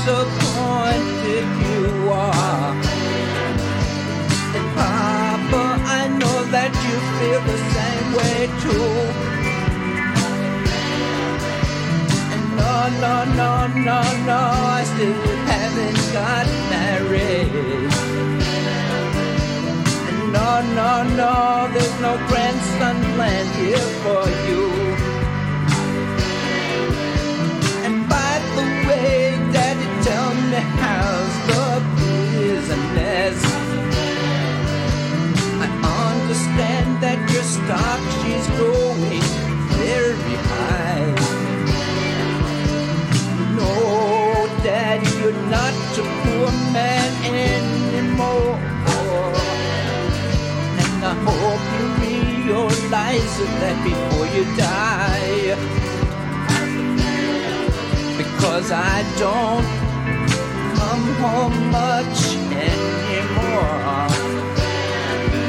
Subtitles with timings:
[0.00, 2.72] disappointed you are.
[4.56, 5.64] And papa,
[5.98, 8.92] I know that you feel the same way too.
[12.32, 13.52] And no, no, no,
[13.88, 14.42] no, no,
[14.78, 15.20] I still
[15.52, 17.52] haven't got married.
[20.08, 21.34] And no, no, no,
[21.74, 24.89] there's no grandson planned here for you.
[32.70, 33.42] Business?
[35.62, 35.68] I
[36.12, 39.22] understand that your stock she's going
[39.74, 41.10] very high.
[43.58, 43.72] No,
[44.62, 48.58] Daddy, you're not a poor man anymore.
[50.82, 55.56] And I hope you realize that before you die
[58.16, 59.90] because I don't
[60.76, 62.39] come home much.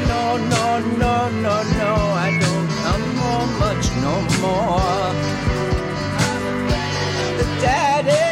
[0.08, 0.66] No, no,
[1.02, 1.14] no,
[1.44, 1.92] no, no,
[2.26, 2.62] I don't
[3.62, 5.12] much no more.
[7.38, 8.28] The daddy.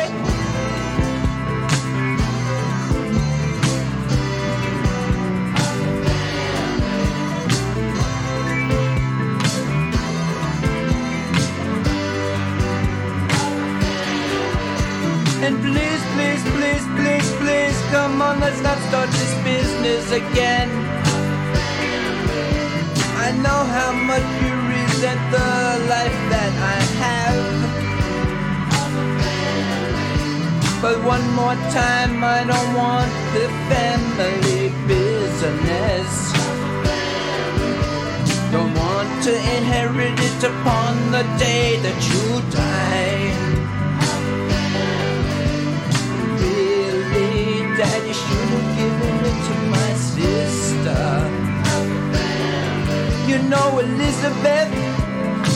[15.43, 15.90] And please,
[17.91, 20.71] come on, let's not start this business again.
[23.27, 25.51] I know how much you resent the
[25.95, 27.61] life that I have.
[30.83, 36.11] But one more time, I don't want the family business.
[38.53, 43.50] Don't want to inherit it upon the day that you die.
[53.51, 54.71] Know Elizabeth,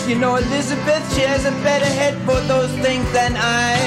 [0.08, 3.78] you know Elizabeth, she has a better head for those things than I.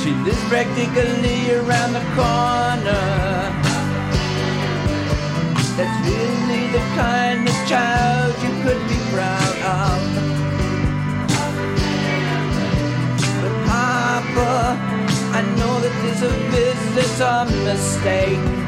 [0.00, 3.04] She lives practically around the corner.
[5.76, 10.00] That's really the kind of child you could be proud of.
[13.42, 14.78] But Papa,
[15.38, 18.65] I know that this is a mistake.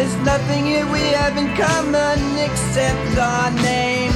[0.00, 4.12] There's nothing here we have in common except our name.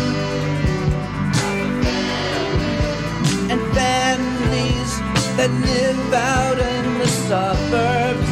[3.51, 4.93] And families
[5.37, 8.31] that live out in the suburbs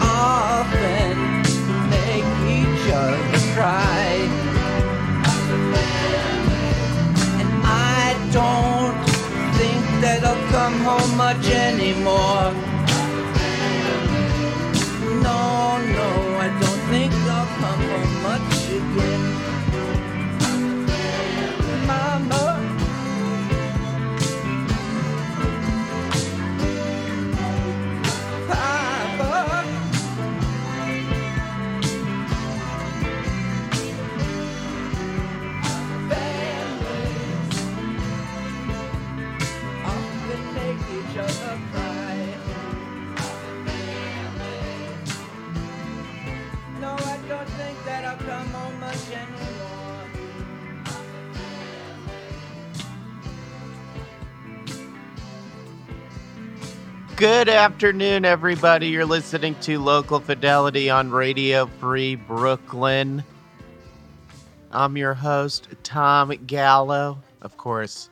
[0.00, 1.18] often
[1.92, 4.08] make each other cry.
[7.40, 8.96] And I don't
[9.58, 12.65] think that I'll come home much anymore.
[15.26, 15.75] No,
[57.16, 58.88] Good afternoon, everybody.
[58.88, 63.24] You're listening to Local Fidelity on Radio Free Brooklyn.
[64.70, 67.16] I'm your host, Tom Gallo.
[67.40, 68.10] Of course,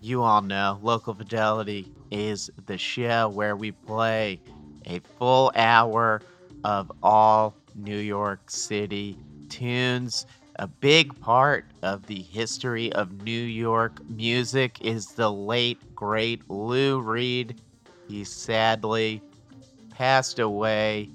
[0.00, 4.40] you all know Local Fidelity is the show where we play
[4.86, 6.20] a full hour
[6.64, 9.16] of all New York City
[9.50, 10.26] tunes.
[10.56, 16.98] A big part of the history of New York music is the late, great Lou
[16.98, 17.60] Reed.
[18.12, 19.22] He sadly
[19.88, 21.08] passed away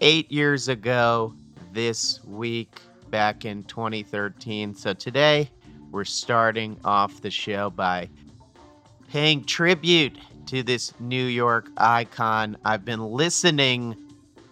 [0.00, 1.34] eight years ago
[1.74, 2.80] this week,
[3.10, 4.74] back in 2013.
[4.74, 5.50] So today,
[5.90, 8.08] we're starting off the show by
[9.10, 10.16] paying tribute
[10.46, 12.56] to this New York icon.
[12.64, 13.94] I've been listening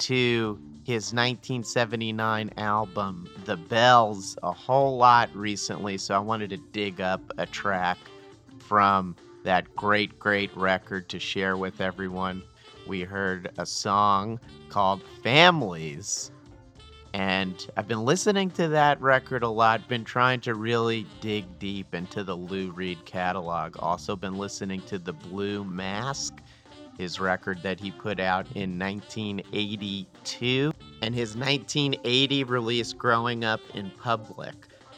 [0.01, 7.01] to his 1979 album, The Bells, a whole lot recently, so I wanted to dig
[7.01, 7.97] up a track
[8.59, 9.17] from
[9.49, 12.43] that great, great record to share with everyone.
[12.87, 16.31] We heard a song called Families.
[17.15, 21.95] And I've been listening to that record a lot, been trying to really dig deep
[21.95, 23.77] into the Lou Reed catalog.
[23.79, 26.35] Also, been listening to The Blue Mask,
[26.99, 33.91] his record that he put out in 1982, and his 1980 release, Growing Up in
[33.93, 34.55] Public.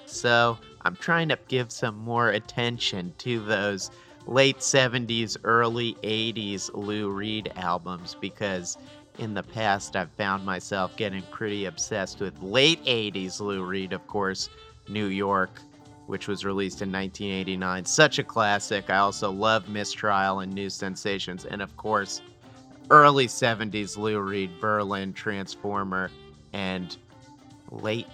[0.06, 3.93] So, I'm trying to give some more attention to those
[4.31, 8.79] late 70s, early 80s Lou Reed albums because
[9.19, 14.06] in the past I've found myself getting pretty obsessed with late 80s Lou Reed, of
[14.06, 14.49] course,
[14.88, 15.61] New York,
[16.06, 17.85] which was released in 1989.
[17.85, 18.88] Such a classic.
[18.88, 22.23] I also love Mistrial and New Sensations, and of course,
[22.88, 26.09] early 70s Lou Reed, Berlin, Transformer,
[26.53, 26.97] and
[27.73, 28.06] late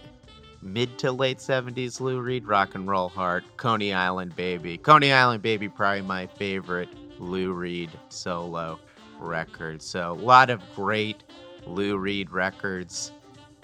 [0.67, 4.77] mid to late 70s Lou Reed, Rock and Roll Heart, Coney Island Baby.
[4.79, 8.79] Coney Island Baby, probably my favorite Lou Reed solo
[9.19, 9.81] record.
[9.81, 11.23] So, a lot of great
[11.67, 13.13] Lou Reed records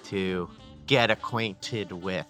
[0.05, 0.49] to
[0.87, 2.25] get acquainted with.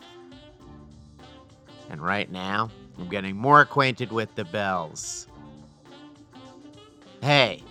[1.90, 5.28] And right now, I'm getting more acquainted with the bells.
[7.22, 7.64] Hey,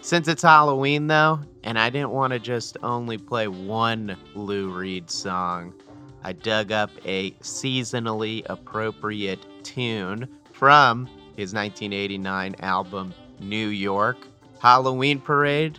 [0.00, 5.10] since it's Halloween though, and I didn't want to just only play one Lou Reed
[5.10, 5.74] song,
[6.24, 14.18] I dug up a seasonally appropriate tune from his 1989 album New York
[14.60, 15.78] Halloween Parade,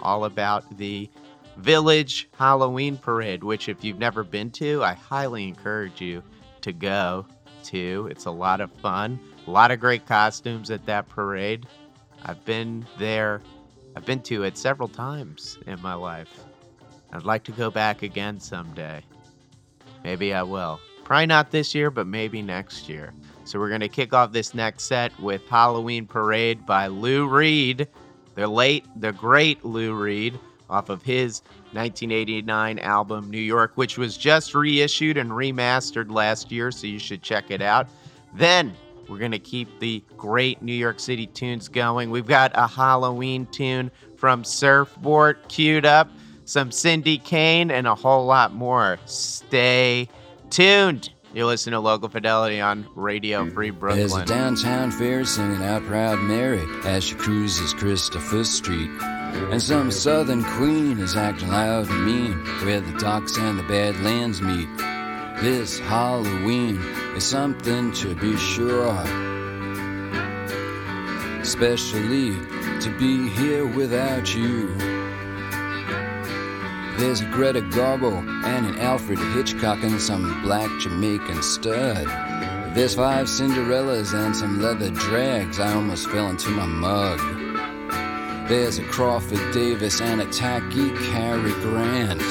[0.00, 1.08] all about the
[1.56, 6.20] Village Halloween Parade, which, if you've never been to, I highly encourage you
[6.62, 7.26] to go
[7.64, 8.08] to.
[8.10, 11.66] It's a lot of fun, a lot of great costumes at that parade.
[12.24, 13.40] I've been there,
[13.94, 16.40] I've been to it several times in my life.
[17.12, 19.04] I'd like to go back again someday.
[20.04, 20.78] Maybe I will.
[21.02, 23.12] Probably not this year, but maybe next year.
[23.44, 27.88] So we're going to kick off this next set with Halloween Parade by Lou Reed,
[28.34, 30.38] the late, the great Lou Reed,
[30.70, 31.42] off of his
[31.72, 37.22] 1989 album New York, which was just reissued and remastered last year, so you should
[37.22, 37.86] check it out.
[38.34, 38.74] Then
[39.08, 42.10] we're going to keep the great New York City tunes going.
[42.10, 46.10] We've got a Halloween tune from Surfbort queued up
[46.44, 48.98] some Cindy Kane, and a whole lot more.
[49.06, 50.08] Stay
[50.50, 51.10] tuned.
[51.34, 54.08] You're listening to Local Fidelity on Radio Free Brooklyn.
[54.08, 58.90] There's a downtown fair singing out Proud Mary as she cruises Christopher Street.
[59.50, 62.34] And some southern queen is acting loud and mean
[62.64, 64.68] where the docks and the badlands meet.
[65.42, 66.76] This Halloween
[67.16, 68.92] is something to be sure.
[71.40, 72.36] Especially
[72.80, 74.93] to be here without you.
[76.96, 82.06] There's a Greta Garbo and an Alfred Hitchcock and some black Jamaican stud.
[82.72, 85.58] There's five Cinderellas and some leather drags.
[85.58, 88.48] I almost fell into my mug.
[88.48, 92.22] There's a Crawford Davis and a tacky Cary Grant.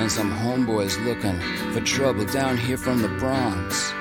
[0.00, 1.38] And some homeboys looking
[1.72, 3.92] for trouble down here from the Bronx.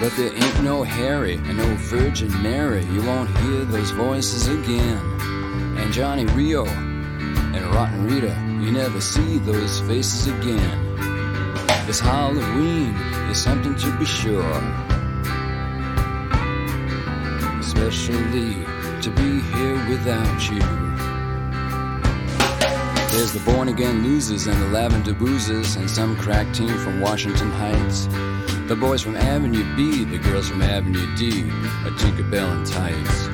[0.00, 2.82] But there ain't no Harry and no Virgin Mary.
[2.86, 4.96] You won't hear those voices again.
[5.76, 6.64] And Johnny Rio
[7.54, 10.96] and Rotten Rita, you never see those faces again.
[11.86, 12.94] This Halloween
[13.30, 14.42] is something to be sure,
[17.60, 18.54] especially
[19.02, 20.60] to be here without you.
[23.16, 27.50] There's the born again losers and the lavender boozers and some crack team from Washington
[27.52, 28.06] Heights.
[28.68, 31.42] The boys from Avenue B, the girls from Avenue D,
[31.86, 33.33] a Tinkerbell in tights.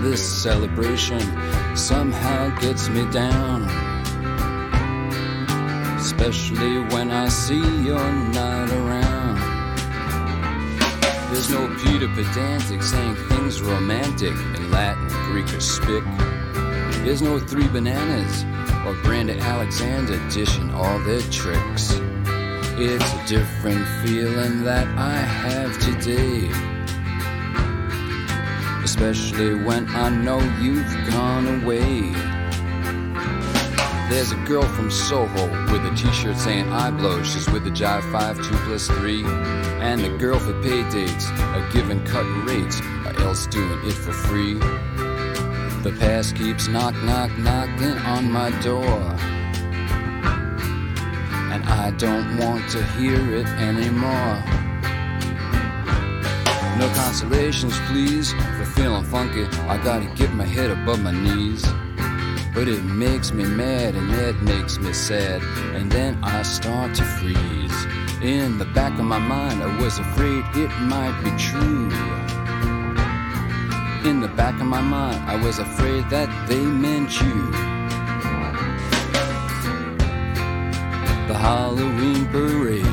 [0.00, 1.20] This celebration
[1.76, 3.64] somehow gets me down.
[5.98, 9.38] Especially when I see you're not around.
[11.30, 16.04] There's no Peter pedantic saying things romantic in Latin, Greek, or Spic.
[17.04, 18.44] There's no three bananas
[18.86, 22.00] or Brandy Alexander dishing all their tricks.
[22.78, 26.79] It's a different feeling that I have today.
[29.00, 32.12] Especially when I know you've gone away.
[34.10, 37.22] There's a girl from Soho with a t-shirt saying I blow.
[37.22, 39.24] She's with the Jive 5 2 plus 3.
[39.24, 44.12] And the girl for pay dates are giving cut rates or else doing it for
[44.12, 44.58] free.
[45.82, 49.00] The past keeps knock knock knocking on my door.
[51.54, 54.60] And I don't want to hear it anymore.
[56.80, 58.32] No consolations, please,
[58.80, 59.44] feeling funky.
[59.68, 61.62] I gotta get my head above my knees.
[62.54, 65.42] But it makes me mad and it makes me sad.
[65.76, 67.78] And then I start to freeze.
[68.22, 71.90] In the back of my mind, I was afraid it might be true.
[74.08, 77.38] In the back of my mind, I was afraid that they meant you.
[81.28, 82.86] The Halloween parade.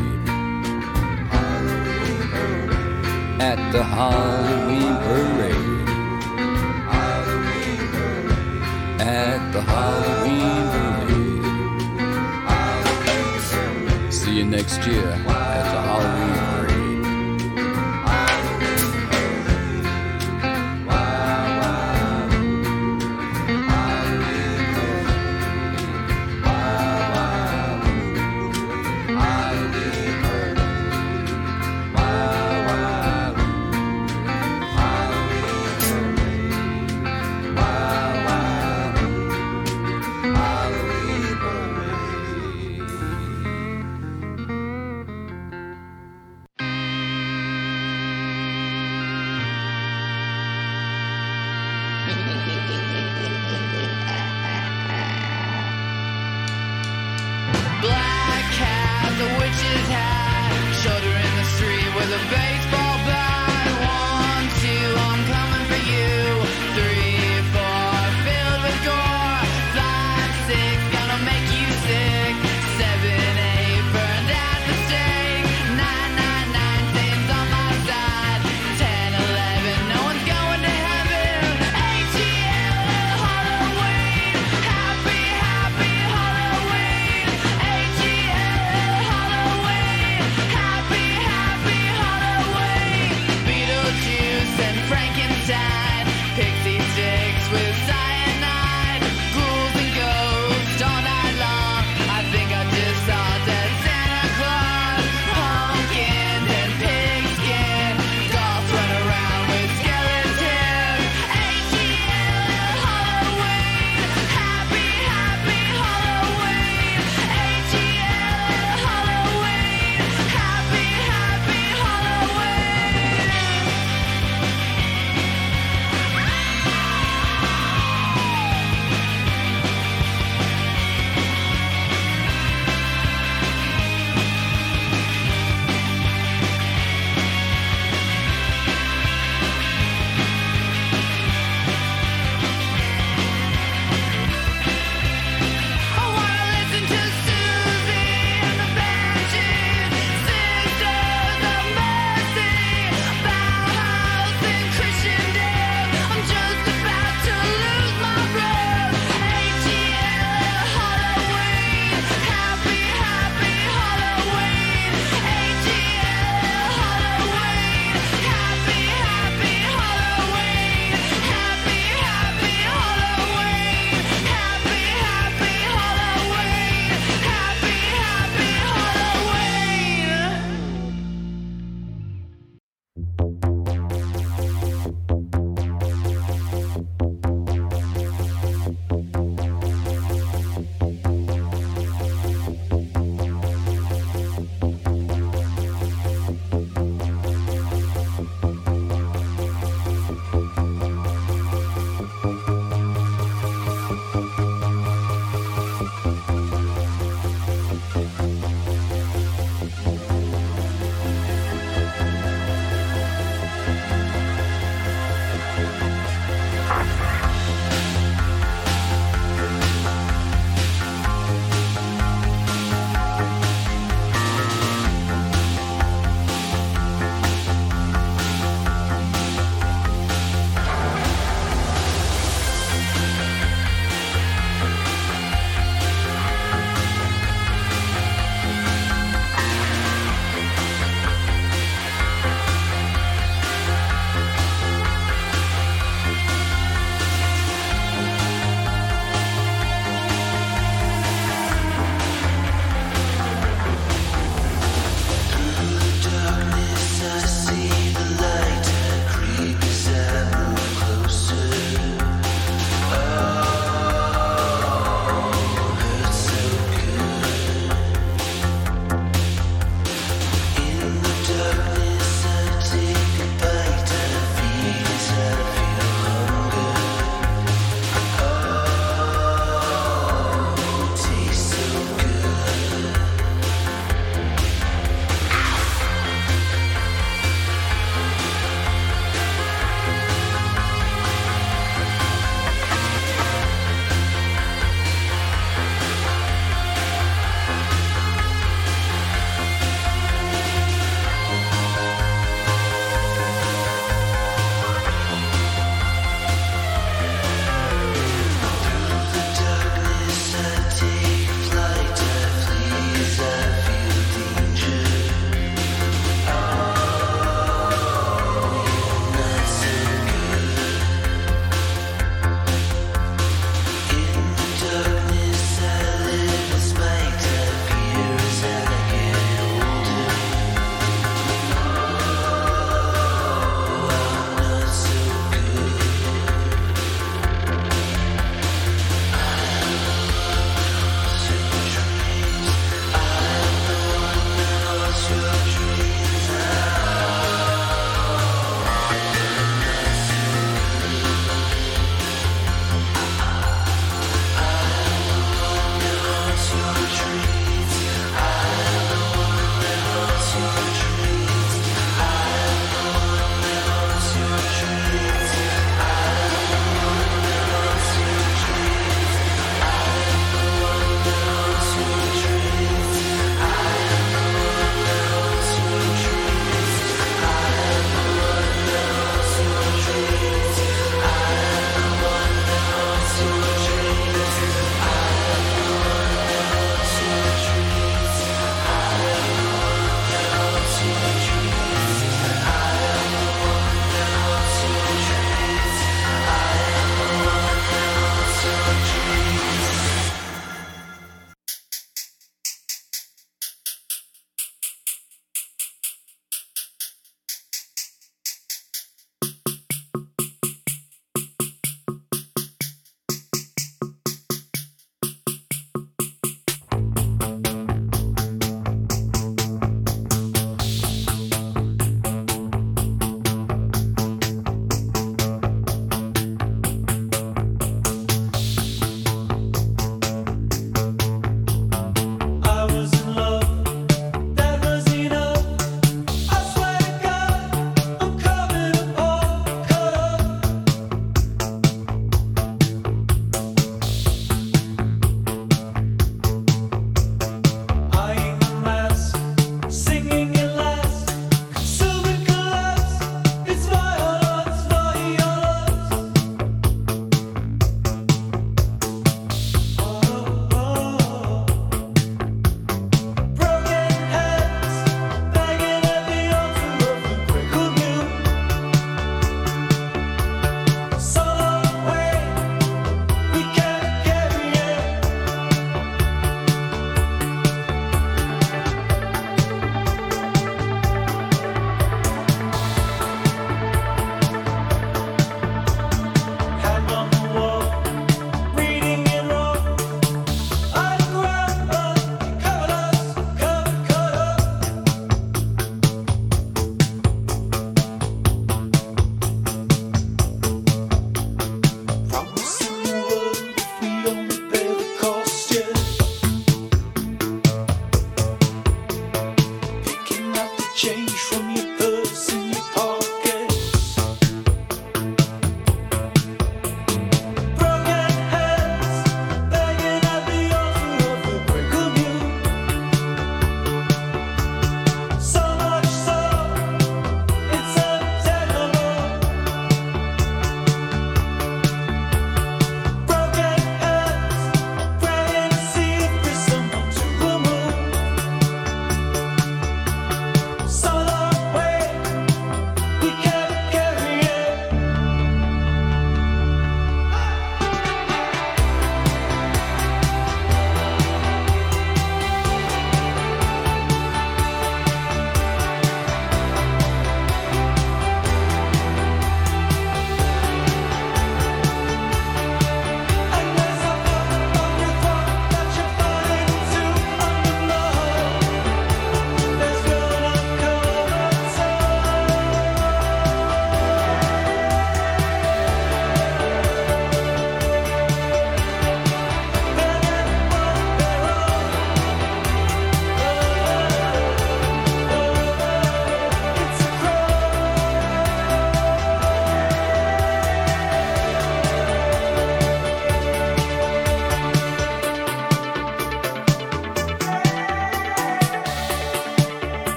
[3.49, 5.56] At the Halloween parade.
[9.57, 10.69] The Halloween
[14.03, 14.13] parade.
[14.13, 15.46] See you next year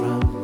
[0.00, 0.39] from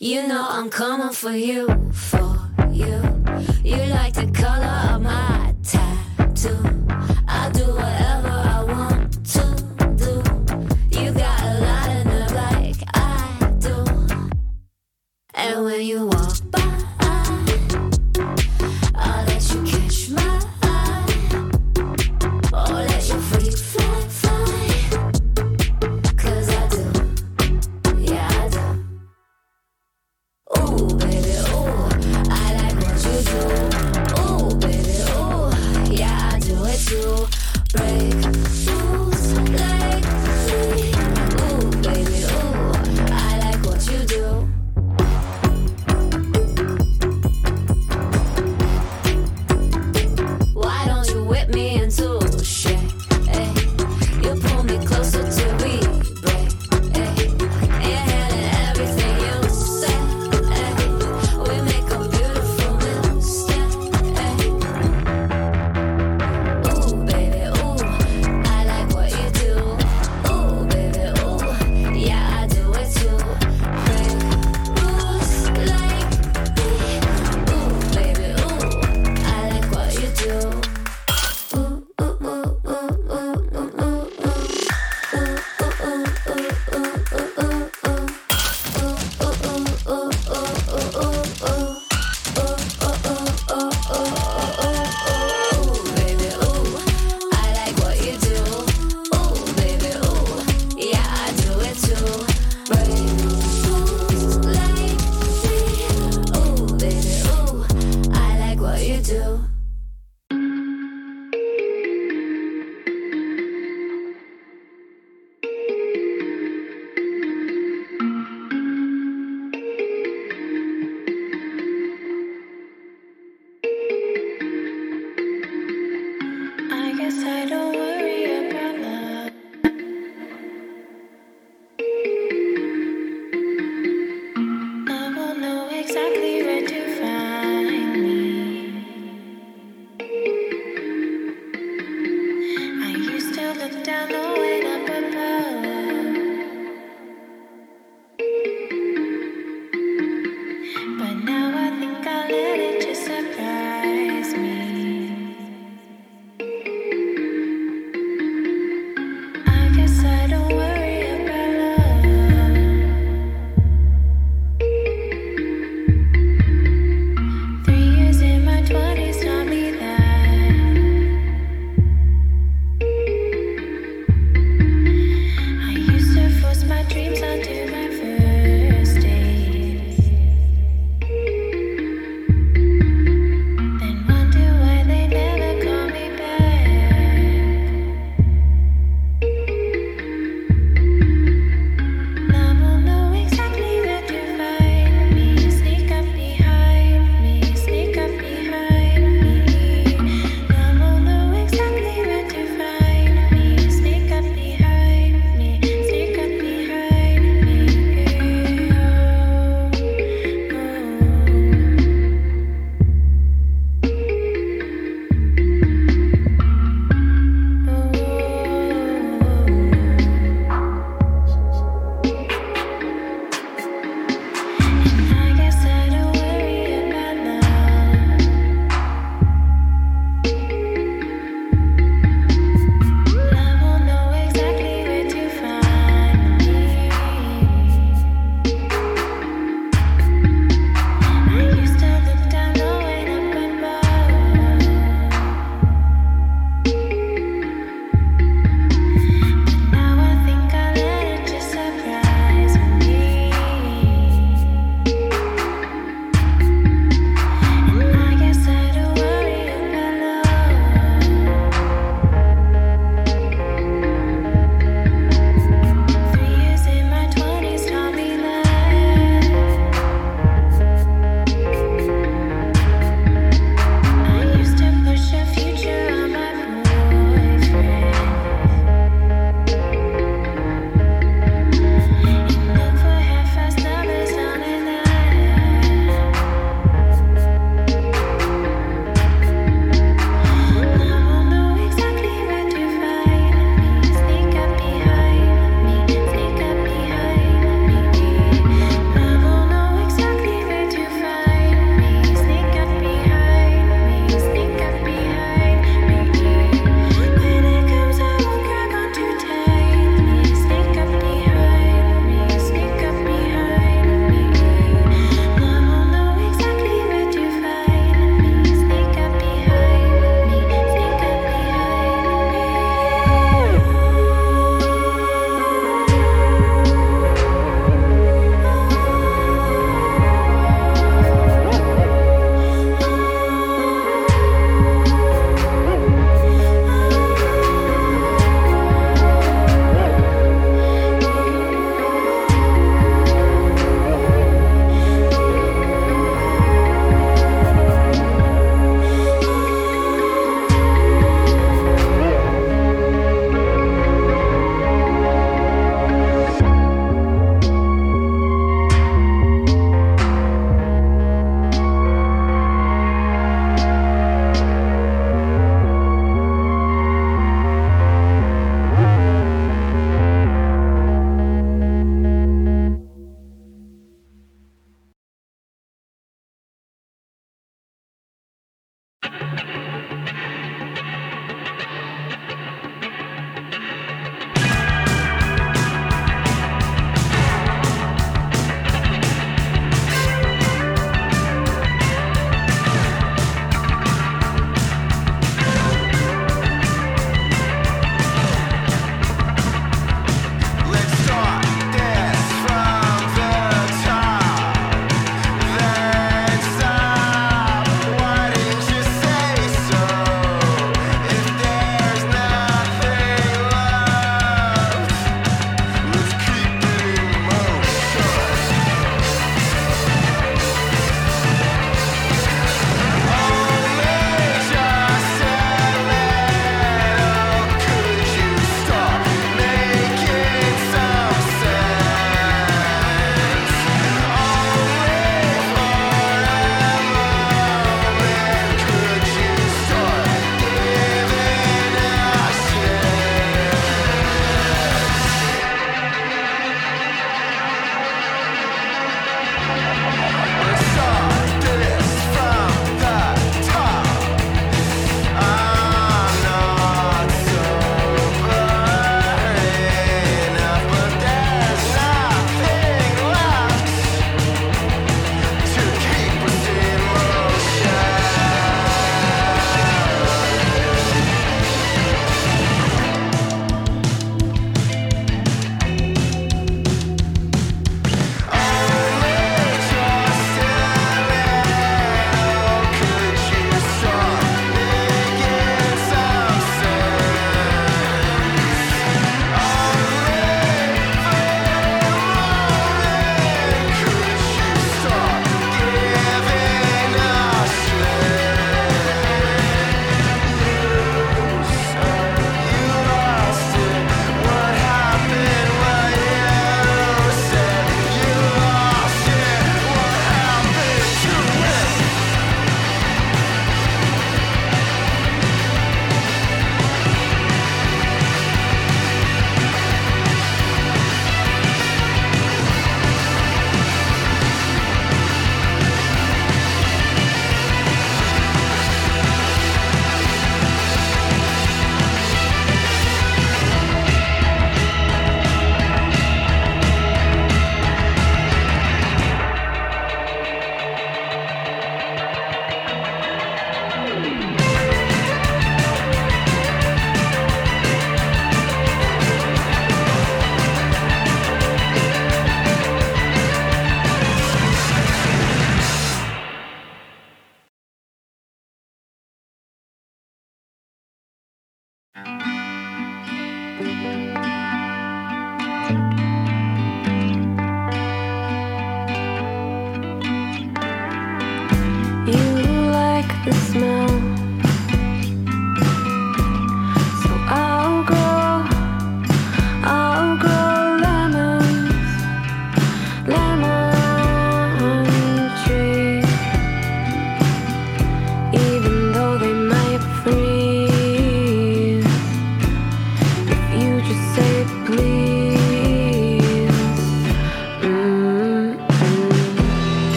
[0.00, 2.38] You know I'm coming for you, for
[2.70, 3.02] you.
[3.64, 6.77] You like the color of my tattoo.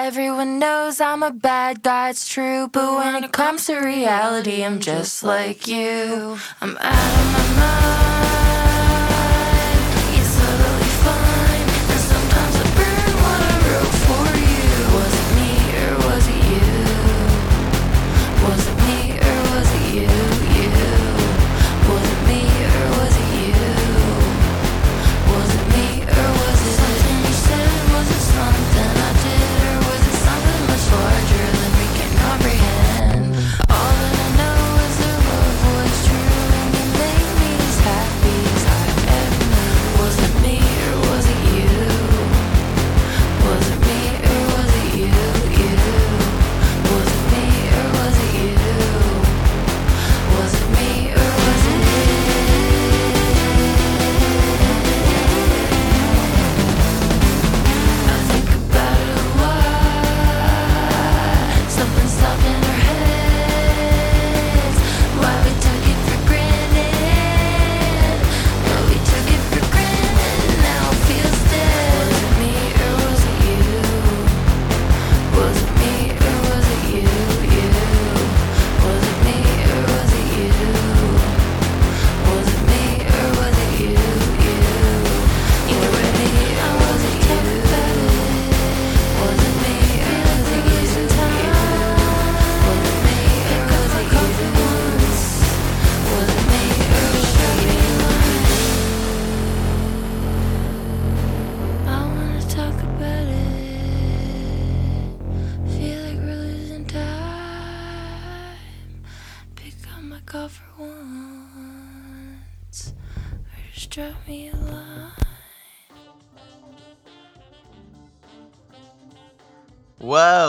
[0.00, 2.68] Everyone knows I'm a bad guy, it's true.
[2.68, 6.38] But when it comes to reality, I'm just like you.
[6.60, 8.07] I'm out of my mind.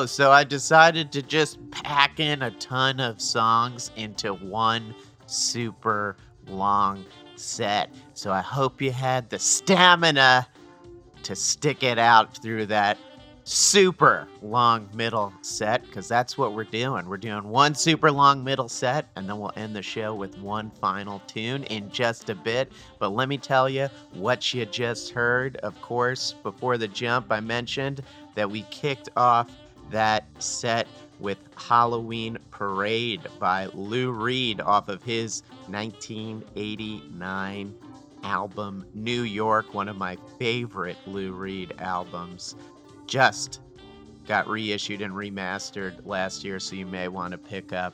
[0.09, 4.95] So I decided to just pack in a ton of songs into one
[5.27, 7.05] super long
[7.35, 7.93] set.
[8.15, 10.47] So I hope you had the stamina
[11.23, 12.97] to stick it out through that
[13.43, 17.07] super long middle set because that's what we're doing.
[17.07, 20.69] We're doing one super long middle set and then we'll end the show with one
[20.69, 22.71] final tune in just a bit.
[22.99, 25.57] But let me tell you what you just heard.
[25.57, 28.03] Of course, before the jump, I mentioned
[28.35, 29.49] that we kicked off
[29.91, 30.87] that set
[31.19, 37.75] with Halloween Parade by Lou Reed off of his 1989
[38.23, 42.55] album New York, one of my favorite Lou Reed albums.
[43.07, 43.61] Just
[44.27, 47.93] got reissued and remastered last year, so you may want to pick up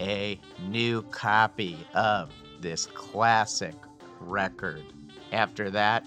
[0.00, 0.38] a
[0.68, 3.74] new copy of this classic
[4.20, 4.82] record.
[5.32, 6.06] After that,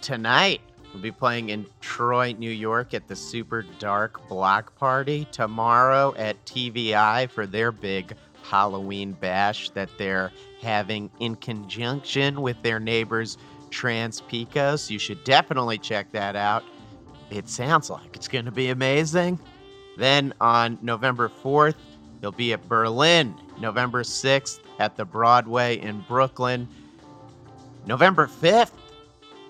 [0.00, 0.60] tonight.
[0.92, 5.26] We'll be playing in Troy, New York at the Super Dark Block Party.
[5.30, 10.32] Tomorrow at TV Eye for their big Halloween bash that they're
[10.62, 13.36] having in conjunction with their neighbors
[13.70, 14.90] Trans-Pecos.
[14.90, 16.64] You should definitely check that out.
[17.30, 19.38] It sounds like it's going to be amazing.
[19.98, 21.74] Then on November 4th,
[22.20, 23.34] they'll be at Berlin.
[23.60, 26.66] November 6th at the Broadway in Brooklyn.
[27.86, 28.70] November 5th,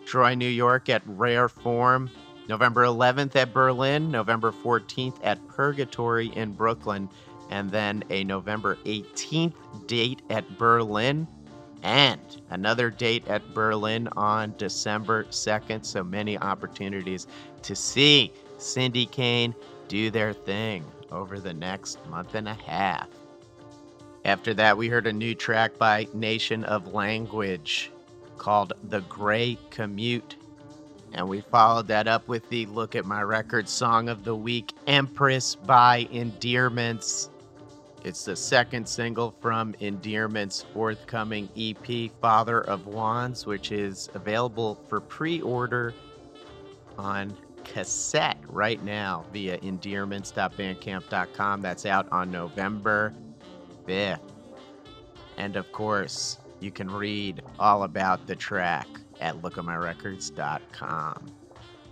[0.09, 2.11] Troy, New York at Rare Form.
[2.49, 4.11] November 11th at Berlin.
[4.11, 7.11] November 14th at Purgatory in Brooklyn.
[7.51, 9.53] And then a November 18th
[9.87, 11.29] date at Berlin.
[11.83, 15.85] And another date at Berlin on December 2nd.
[15.85, 17.27] So many opportunities
[17.61, 19.55] to see Cindy Kane
[19.89, 23.09] do their thing over the next month and a half.
[24.25, 27.93] After that, we heard a new track by Nation of Language
[28.39, 30.37] called The Gray Commute.
[31.13, 34.73] And we followed that up with the Look at My Record song of the week,
[34.87, 37.31] Empress by Endearments.
[38.05, 45.01] It's the second single from Endearment's forthcoming EP, Father of Wands, which is available for
[45.01, 45.95] pre order
[46.97, 51.63] on cassette right now via endearments.bandcamp.com.
[51.63, 53.15] That's out on November
[53.87, 54.21] 5th.
[55.37, 58.87] And of course, you can read all about the track
[59.21, 61.27] at lookatmyrecords.com.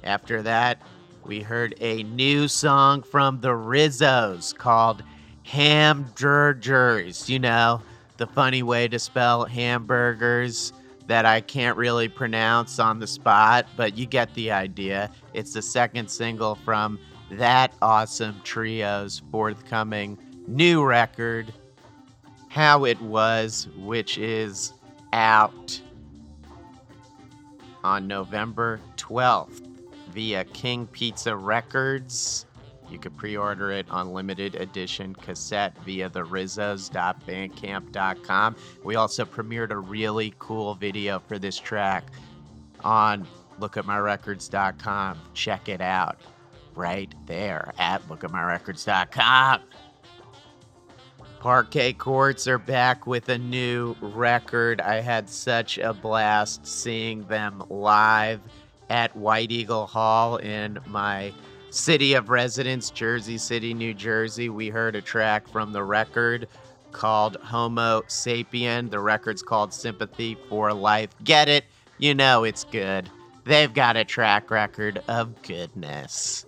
[0.04, 0.82] After that,
[1.24, 5.02] we heard a new song from the Rizzos called
[5.42, 7.28] Hamburgers.
[7.28, 7.82] You know,
[8.16, 10.72] the funny way to spell hamburgers
[11.06, 15.10] that I can't really pronounce on the spot, but you get the idea.
[15.34, 16.98] It's the second single from
[17.30, 21.52] that awesome trio's forthcoming new record,
[22.56, 24.72] How It Was, which is
[25.12, 25.78] out
[27.84, 29.60] on November 12th
[30.08, 32.46] via King Pizza Records.
[32.90, 38.56] You can pre order it on limited edition cassette via the Rizzos.bandcamp.com.
[38.82, 42.04] We also premiered a really cool video for this track
[42.82, 43.26] on
[43.60, 45.18] lookatmyrecords.com.
[45.34, 46.22] Check it out
[46.74, 49.60] right there at lookatmyrecords.com.
[51.40, 54.80] Parquet Courts are back with a new record.
[54.80, 58.40] I had such a blast seeing them live
[58.88, 61.32] at White Eagle Hall in my
[61.70, 64.48] city of residence, Jersey City, New Jersey.
[64.48, 66.48] We heard a track from the record
[66.92, 68.90] called Homo Sapien.
[68.90, 71.10] The record's called Sympathy for Life.
[71.22, 71.64] Get it?
[71.98, 73.10] You know it's good.
[73.44, 76.46] They've got a track record of goodness.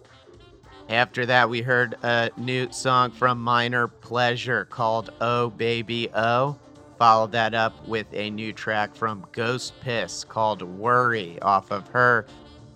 [0.88, 6.56] After that, we heard a new song from Minor Pleasure called Oh Baby Oh.
[6.98, 12.26] Followed that up with a new track from Ghost Piss called Worry off of her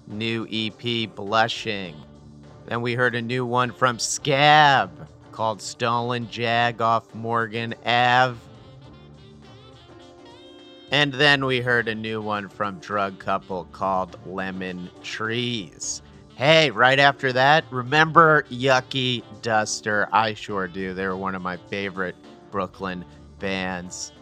[0.07, 1.97] new EP Blushing.
[2.67, 8.39] Then we heard a new one from Scab called Stolen Jag off Morgan Ave.
[10.91, 16.03] And then we heard a new one from Drug Couple called Lemon Trees.
[16.35, 20.09] Hey, right after that, remember Yucky Duster?
[20.13, 20.95] I sure do.
[20.95, 22.17] They were one of my favorite
[22.51, 23.05] Brooklyn
[23.39, 24.13] bands.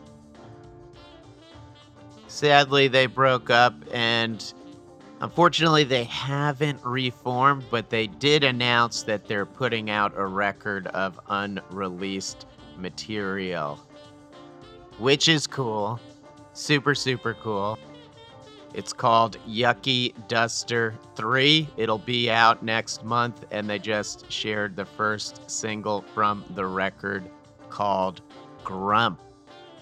[2.26, 4.52] Sadly, they broke up, and
[5.20, 11.18] unfortunately, they haven't reformed, but they did announce that they're putting out a record of
[11.28, 12.46] unreleased
[12.76, 13.78] material,
[14.98, 16.00] which is cool.
[16.54, 17.78] Super, super cool.
[18.72, 21.68] It's called Yucky Duster 3.
[21.76, 27.28] It'll be out next month, and they just shared the first single from the record
[27.68, 28.20] called
[28.62, 29.20] Grump.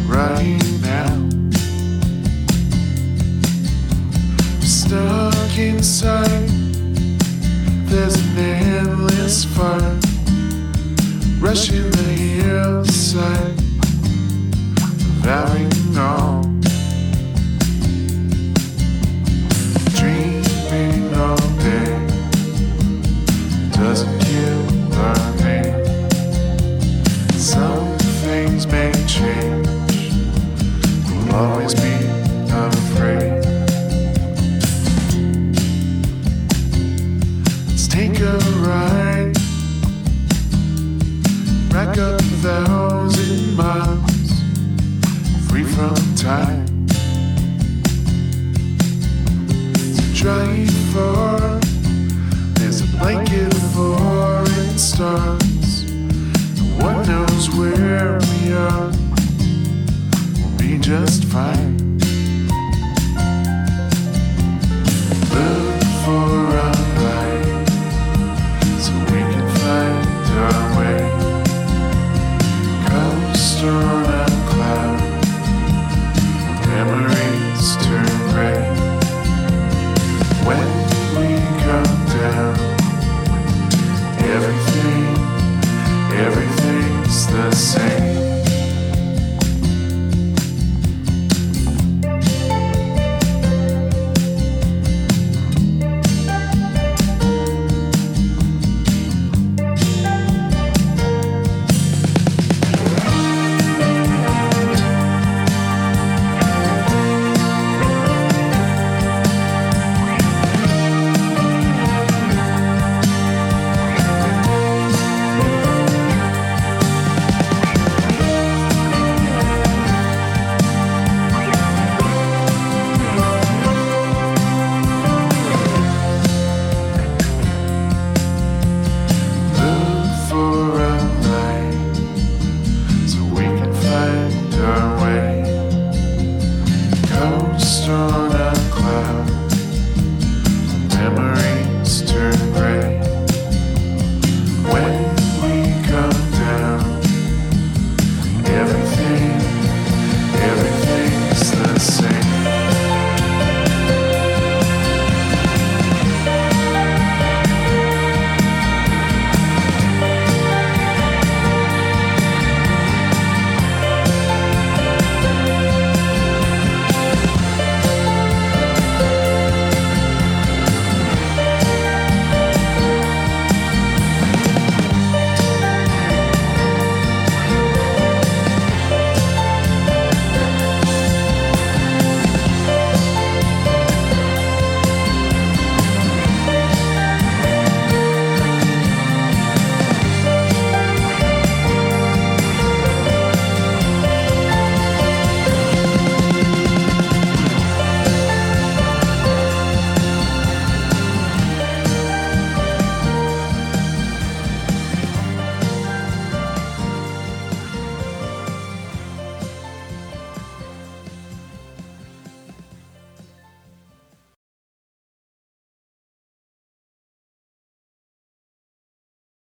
[0.08, 1.30] Right now.
[4.62, 6.50] Stuck inside,
[7.90, 10.00] there's an endless fire
[11.40, 12.04] rushing the
[12.44, 13.60] hillside,
[15.98, 16.42] all.
[19.96, 22.06] Dreaming all day
[23.72, 24.20] doesn't
[50.26, 51.60] Drive for.
[52.56, 55.55] There's a blanket of foreign stars.
[56.86, 58.92] One knows where we are.
[60.38, 61.98] We'll be just fine.
[65.34, 66.30] Look for
[66.62, 66.72] a
[67.02, 67.68] light
[68.80, 71.02] so we can find our way.
[72.86, 74.05] Coast on